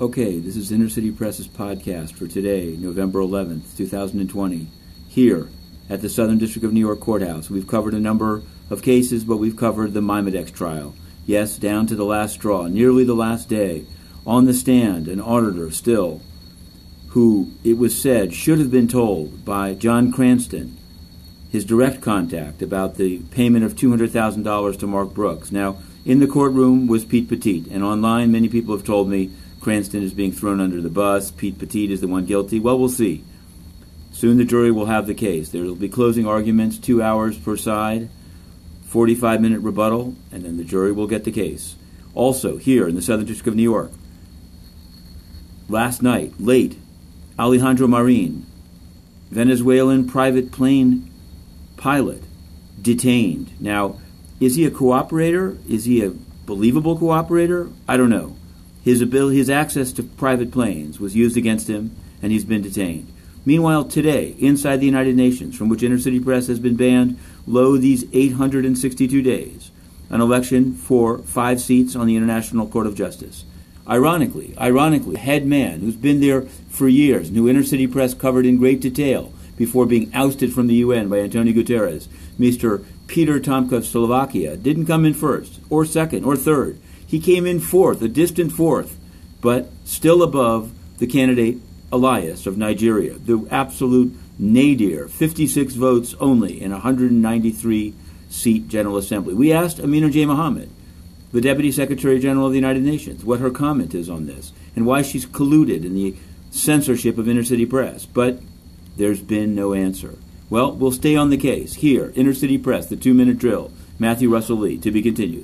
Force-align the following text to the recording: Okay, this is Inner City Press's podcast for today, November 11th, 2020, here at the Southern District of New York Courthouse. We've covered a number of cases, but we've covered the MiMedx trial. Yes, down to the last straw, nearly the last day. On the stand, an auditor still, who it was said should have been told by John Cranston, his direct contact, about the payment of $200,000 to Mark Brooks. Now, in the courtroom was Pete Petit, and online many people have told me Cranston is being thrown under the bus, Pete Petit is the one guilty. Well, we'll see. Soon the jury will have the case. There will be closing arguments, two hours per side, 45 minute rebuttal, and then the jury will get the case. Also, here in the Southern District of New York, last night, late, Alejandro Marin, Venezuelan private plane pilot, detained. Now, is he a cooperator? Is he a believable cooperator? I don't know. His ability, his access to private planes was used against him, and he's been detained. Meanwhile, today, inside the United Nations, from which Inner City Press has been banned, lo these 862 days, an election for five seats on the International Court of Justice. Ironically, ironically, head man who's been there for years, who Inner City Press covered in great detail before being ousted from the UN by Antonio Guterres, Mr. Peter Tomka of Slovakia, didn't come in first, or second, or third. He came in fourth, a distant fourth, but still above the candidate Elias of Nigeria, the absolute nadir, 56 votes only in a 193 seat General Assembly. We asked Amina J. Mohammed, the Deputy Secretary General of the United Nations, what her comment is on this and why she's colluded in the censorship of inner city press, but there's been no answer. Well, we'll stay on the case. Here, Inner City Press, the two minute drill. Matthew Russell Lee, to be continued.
Okay, 0.00 0.40
this 0.40 0.56
is 0.56 0.72
Inner 0.72 0.88
City 0.88 1.12
Press's 1.12 1.46
podcast 1.46 2.14
for 2.14 2.26
today, 2.26 2.76
November 2.76 3.20
11th, 3.20 3.76
2020, 3.76 4.66
here 5.06 5.48
at 5.88 6.02
the 6.02 6.08
Southern 6.08 6.36
District 6.36 6.64
of 6.64 6.72
New 6.72 6.80
York 6.80 6.98
Courthouse. 6.98 7.48
We've 7.48 7.68
covered 7.68 7.94
a 7.94 8.00
number 8.00 8.42
of 8.70 8.82
cases, 8.82 9.22
but 9.22 9.36
we've 9.36 9.54
covered 9.54 9.94
the 9.94 10.00
MiMedx 10.00 10.52
trial. 10.52 10.96
Yes, 11.26 11.58
down 11.58 11.86
to 11.86 11.94
the 11.94 12.04
last 12.04 12.34
straw, 12.34 12.66
nearly 12.66 13.04
the 13.04 13.14
last 13.14 13.48
day. 13.48 13.86
On 14.26 14.46
the 14.46 14.52
stand, 14.52 15.06
an 15.06 15.20
auditor 15.20 15.70
still, 15.70 16.22
who 17.10 17.52
it 17.62 17.78
was 17.78 17.96
said 17.96 18.34
should 18.34 18.58
have 18.58 18.72
been 18.72 18.88
told 18.88 19.44
by 19.44 19.74
John 19.74 20.10
Cranston, 20.10 20.76
his 21.52 21.64
direct 21.64 22.02
contact, 22.02 22.62
about 22.62 22.96
the 22.96 23.20
payment 23.30 23.64
of 23.64 23.76
$200,000 23.76 24.76
to 24.80 24.86
Mark 24.88 25.14
Brooks. 25.14 25.52
Now, 25.52 25.76
in 26.04 26.18
the 26.18 26.26
courtroom 26.26 26.88
was 26.88 27.04
Pete 27.04 27.28
Petit, 27.28 27.66
and 27.70 27.84
online 27.84 28.32
many 28.32 28.48
people 28.48 28.76
have 28.76 28.84
told 28.84 29.08
me 29.08 29.30
Cranston 29.64 30.02
is 30.02 30.12
being 30.12 30.30
thrown 30.30 30.60
under 30.60 30.82
the 30.82 30.90
bus, 30.90 31.30
Pete 31.30 31.58
Petit 31.58 31.90
is 31.90 32.02
the 32.02 32.06
one 32.06 32.26
guilty. 32.26 32.60
Well, 32.60 32.78
we'll 32.78 32.90
see. 32.90 33.24
Soon 34.12 34.36
the 34.36 34.44
jury 34.44 34.70
will 34.70 34.84
have 34.84 35.06
the 35.06 35.14
case. 35.14 35.48
There 35.48 35.64
will 35.64 35.74
be 35.74 35.88
closing 35.88 36.26
arguments, 36.26 36.76
two 36.76 37.02
hours 37.02 37.38
per 37.38 37.56
side, 37.56 38.10
45 38.88 39.40
minute 39.40 39.60
rebuttal, 39.60 40.16
and 40.30 40.44
then 40.44 40.58
the 40.58 40.64
jury 40.64 40.92
will 40.92 41.06
get 41.06 41.24
the 41.24 41.32
case. 41.32 41.76
Also, 42.14 42.58
here 42.58 42.86
in 42.86 42.94
the 42.94 43.00
Southern 43.00 43.24
District 43.24 43.48
of 43.48 43.56
New 43.56 43.62
York, 43.62 43.90
last 45.66 46.02
night, 46.02 46.34
late, 46.38 46.78
Alejandro 47.38 47.86
Marin, 47.86 48.44
Venezuelan 49.30 50.06
private 50.06 50.52
plane 50.52 51.10
pilot, 51.78 52.22
detained. 52.80 53.58
Now, 53.58 53.98
is 54.40 54.56
he 54.56 54.66
a 54.66 54.70
cooperator? 54.70 55.58
Is 55.66 55.86
he 55.86 56.04
a 56.04 56.10
believable 56.44 56.98
cooperator? 56.98 57.72
I 57.88 57.96
don't 57.96 58.10
know. 58.10 58.36
His 58.84 59.00
ability, 59.00 59.38
his 59.38 59.48
access 59.48 59.92
to 59.92 60.02
private 60.02 60.52
planes 60.52 61.00
was 61.00 61.16
used 61.16 61.38
against 61.38 61.68
him, 61.68 61.96
and 62.22 62.30
he's 62.30 62.44
been 62.44 62.60
detained. 62.60 63.10
Meanwhile, 63.46 63.84
today, 63.84 64.34
inside 64.38 64.76
the 64.76 64.86
United 64.86 65.16
Nations, 65.16 65.56
from 65.56 65.68
which 65.68 65.82
Inner 65.82 65.98
City 65.98 66.20
Press 66.20 66.46
has 66.48 66.58
been 66.58 66.76
banned, 66.76 67.18
lo 67.46 67.76
these 67.78 68.04
862 68.12 69.22
days, 69.22 69.70
an 70.10 70.20
election 70.20 70.74
for 70.74 71.18
five 71.18 71.60
seats 71.60 71.96
on 71.96 72.06
the 72.06 72.16
International 72.16 72.66
Court 72.66 72.86
of 72.86 72.94
Justice. 72.94 73.44
Ironically, 73.88 74.54
ironically, 74.58 75.16
head 75.16 75.46
man 75.46 75.80
who's 75.80 75.96
been 75.96 76.20
there 76.20 76.42
for 76.68 76.88
years, 76.88 77.30
who 77.30 77.48
Inner 77.48 77.64
City 77.64 77.86
Press 77.86 78.14
covered 78.14 78.46
in 78.46 78.58
great 78.58 78.80
detail 78.80 79.32
before 79.56 79.86
being 79.86 80.10
ousted 80.14 80.52
from 80.52 80.66
the 80.66 80.76
UN 80.76 81.08
by 81.08 81.20
Antonio 81.20 81.52
Guterres, 81.54 82.08
Mr. 82.38 82.84
Peter 83.06 83.38
Tomka 83.38 83.72
of 83.72 83.86
Slovakia, 83.86 84.56
didn't 84.56 84.86
come 84.86 85.04
in 85.04 85.14
first, 85.14 85.60
or 85.70 85.84
second, 85.84 86.24
or 86.24 86.36
third. 86.36 86.78
He 87.14 87.20
came 87.20 87.46
in 87.46 87.60
fourth, 87.60 88.02
a 88.02 88.08
distant 88.08 88.50
fourth, 88.50 88.98
but 89.40 89.70
still 89.84 90.20
above 90.20 90.72
the 90.98 91.06
candidate 91.06 91.58
Elias 91.92 92.44
of 92.44 92.58
Nigeria, 92.58 93.14
the 93.14 93.46
absolute 93.52 94.12
nadir, 94.36 95.06
56 95.06 95.74
votes 95.74 96.16
only 96.18 96.60
in 96.60 96.72
a 96.72 96.82
193 96.82 97.94
seat 98.28 98.66
General 98.66 98.96
Assembly. 98.96 99.32
We 99.32 99.52
asked 99.52 99.78
Amina 99.78 100.10
J. 100.10 100.26
Mohammed, 100.26 100.70
the 101.30 101.40
Deputy 101.40 101.70
Secretary 101.70 102.18
General 102.18 102.46
of 102.46 102.52
the 102.52 102.58
United 102.58 102.82
Nations, 102.82 103.24
what 103.24 103.38
her 103.38 103.52
comment 103.52 103.94
is 103.94 104.10
on 104.10 104.26
this 104.26 104.52
and 104.74 104.84
why 104.84 105.02
she's 105.02 105.24
colluded 105.24 105.84
in 105.84 105.94
the 105.94 106.16
censorship 106.50 107.16
of 107.16 107.28
inner 107.28 107.44
city 107.44 107.64
press, 107.64 108.06
but 108.06 108.40
there's 108.96 109.22
been 109.22 109.54
no 109.54 109.72
answer. 109.72 110.18
Well, 110.50 110.72
we'll 110.72 110.90
stay 110.90 111.14
on 111.14 111.30
the 111.30 111.36
case. 111.36 111.74
Here, 111.74 112.12
Inner 112.16 112.34
City 112.34 112.58
Press, 112.58 112.86
the 112.86 112.96
two 112.96 113.14
minute 113.14 113.38
drill. 113.38 113.70
Matthew 113.98 114.28
Russell 114.28 114.58
Lee, 114.58 114.78
to 114.78 114.90
be 114.90 115.02
continued. 115.02 115.42